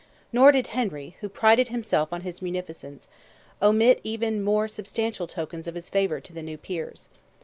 [0.33, 3.07] Nor did Henry, who prided himself on his munificence,
[3.61, 7.07] omit even more substantial tokens of his favour to the new Peers.